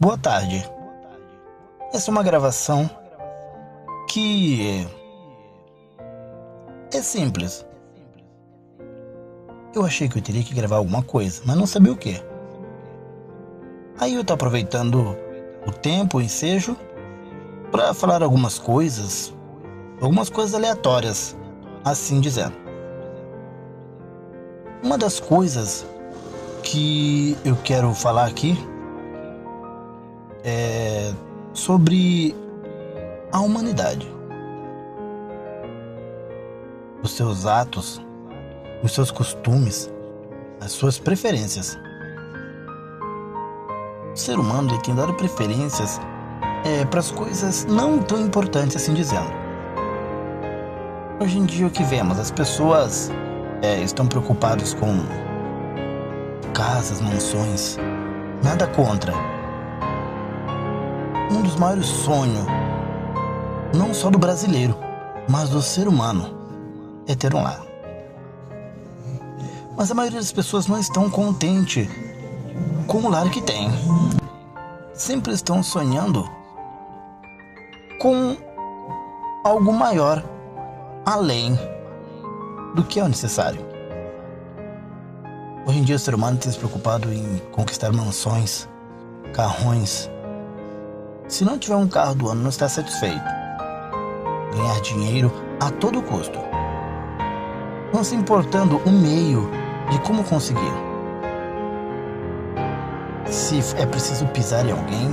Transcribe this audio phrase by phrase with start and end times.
[0.00, 0.66] Boa tarde.
[1.92, 2.88] Essa é uma gravação
[4.08, 4.88] que
[6.90, 7.66] é simples.
[9.74, 12.18] Eu achei que eu teria que gravar alguma coisa, mas não sabia o que.
[13.98, 15.14] Aí eu tô aproveitando
[15.66, 16.74] o tempo, o ensejo,
[17.70, 19.34] para falar algumas coisas,
[20.00, 21.36] algumas coisas aleatórias,
[21.84, 22.56] assim dizendo.
[24.82, 25.84] Uma das coisas
[26.62, 28.56] que eu quero falar aqui
[30.44, 31.12] é
[31.52, 32.34] sobre
[33.32, 34.10] a humanidade.
[37.02, 38.00] Os seus atos,
[38.82, 39.90] os seus costumes,
[40.60, 41.78] as suas preferências.
[44.12, 46.00] O ser humano tem dado preferências
[46.64, 49.30] é, para as coisas não tão importantes, assim dizendo.
[51.20, 52.18] Hoje em dia o que vemos?
[52.18, 53.10] As pessoas
[53.62, 54.98] é, estão preocupadas com
[56.52, 57.78] casas, mansões.
[58.42, 59.39] Nada contra
[61.30, 62.44] um dos maiores sonhos,
[63.74, 64.76] não só do brasileiro,
[65.28, 66.36] mas do ser humano,
[67.06, 67.62] é ter um lar.
[69.76, 71.88] Mas a maioria das pessoas não estão contente
[72.86, 73.70] com o lar que tem.
[74.92, 76.28] Sempre estão sonhando
[78.00, 78.36] com
[79.44, 80.22] algo maior,
[81.06, 81.58] além
[82.74, 83.64] do que é o necessário.
[85.66, 88.68] Hoje em dia o ser humano tem se preocupado em conquistar mansões,
[89.32, 90.10] carrões,
[91.30, 93.22] se não tiver um carro do ano, não está satisfeito.
[94.52, 96.40] Ganhar dinheiro a todo custo.
[97.94, 99.48] Não se importando o meio
[99.90, 100.72] de como conseguir.
[103.26, 105.08] Se é preciso pisar em alguém,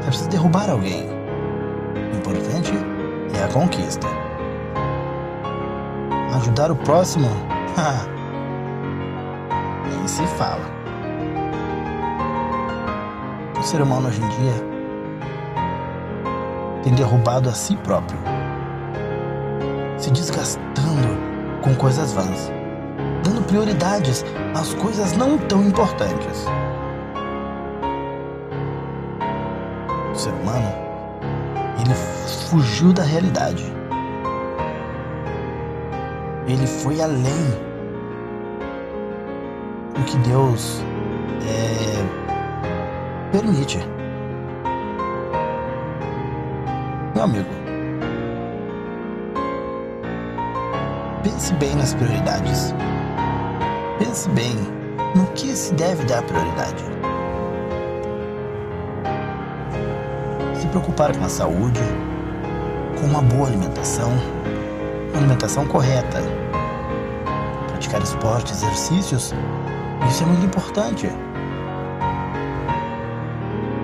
[0.00, 1.06] é preciso derrubar alguém.
[1.06, 2.72] O importante
[3.38, 4.06] é a conquista.
[6.36, 7.28] Ajudar o próximo?
[9.90, 10.64] Nem se fala.
[13.58, 14.67] O ser humano hoje em dia
[16.88, 18.18] tem derrubado a si próprio,
[19.98, 21.18] se desgastando
[21.60, 22.50] com coisas vãs,
[23.22, 24.24] dando prioridades
[24.54, 26.46] às coisas não tão importantes.
[30.14, 30.72] O ser humano,
[31.78, 31.94] ele
[32.48, 33.70] fugiu da realidade.
[36.46, 37.50] Ele foi além
[39.94, 40.82] do que Deus
[41.46, 43.78] é, permite.
[47.18, 47.50] Meu amigo,
[51.24, 52.72] pense bem nas prioridades.
[53.98, 54.54] Pense bem
[55.16, 56.84] no que se deve dar prioridade.
[60.60, 61.80] Se preocupar com a saúde,
[63.00, 64.12] com uma boa alimentação,
[65.08, 66.22] uma alimentação correta.
[67.66, 69.34] Praticar esportes, exercícios,
[70.08, 71.10] isso é muito importante.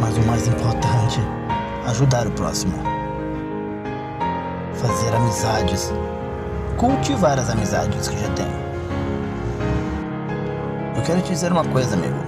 [0.00, 1.20] Mas o mais importante,
[1.84, 2.97] ajudar o próximo
[4.78, 5.90] fazer amizades,
[6.76, 8.46] cultivar as amizades que já tem.
[10.96, 12.18] Eu quero te dizer uma coisa, amigo.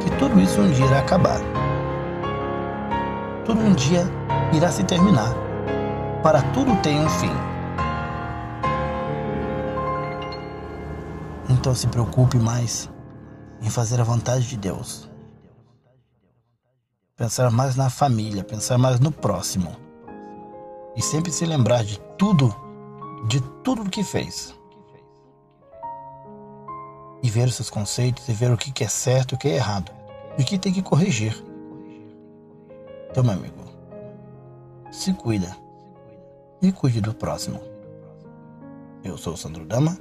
[0.00, 1.38] Que tudo isso um dia irá acabar.
[3.44, 4.04] Tudo um dia
[4.52, 5.32] irá se terminar.
[6.22, 7.32] Para tudo tem um fim.
[11.48, 12.90] Então se preocupe mais
[13.60, 15.08] em fazer a vontade de Deus.
[17.16, 19.76] Pensar mais na família, pensar mais no próximo
[20.96, 22.54] e sempre se lembrar de tudo,
[23.28, 24.54] de tudo o que fez.
[27.22, 29.54] E ver os seus conceitos e ver o que é certo e o que é
[29.54, 29.92] errado.
[30.36, 31.42] E o que tem que corrigir.
[33.10, 33.62] Então, meu amigo,
[34.90, 35.56] se cuida
[36.60, 37.60] e cuide do próximo.
[39.04, 39.98] Eu sou o Sandro Dama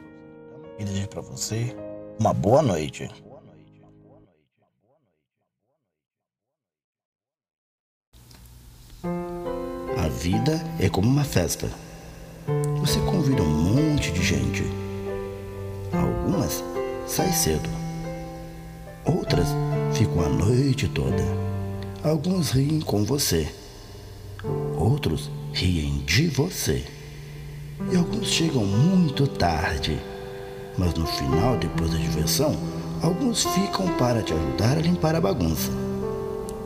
[0.80, 1.76] e desejo para você
[2.20, 3.10] uma boa noite.
[10.22, 11.68] Vida é como uma festa.
[12.80, 14.64] Você convida um monte de gente.
[15.92, 16.64] Algumas
[17.08, 17.68] saem cedo,
[19.04, 19.48] outras
[19.94, 21.24] ficam a noite toda.
[22.04, 23.52] Alguns riem com você,
[24.78, 26.86] outros riem de você.
[27.92, 30.00] E alguns chegam muito tarde.
[30.78, 32.56] Mas no final, depois da diversão,
[33.02, 35.91] alguns ficam para te ajudar a limpar a bagunça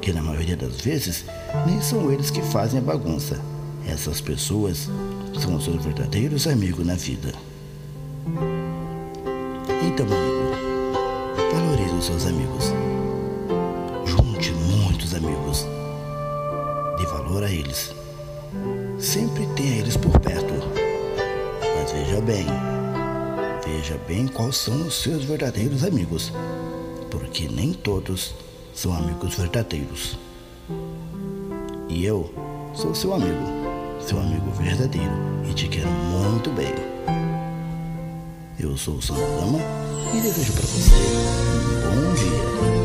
[0.06, 1.26] que na maioria das vezes
[1.66, 3.42] nem são eles que fazem a bagunça.
[3.88, 4.88] Essas pessoas
[5.42, 7.34] são os seus verdadeiros amigos na vida.
[9.84, 12.66] Então, amigo, valorize os seus amigos.
[14.06, 15.66] Junte muitos amigos.
[17.00, 17.92] Dê valor a eles.
[19.00, 20.54] Sempre tenha eles por perto.
[21.80, 22.46] Mas veja bem,
[23.66, 26.32] veja bem quais são os seus verdadeiros amigos,
[27.10, 28.45] porque nem todos
[28.76, 30.18] são amigos verdadeiros.
[31.88, 32.32] E eu
[32.74, 33.46] sou seu amigo,
[34.02, 35.14] seu amigo verdadeiro
[35.50, 36.74] e te quero muito bem.
[38.60, 39.24] Eu sou o Sandro
[40.14, 40.94] e desejo para você
[41.88, 42.85] um bom dia.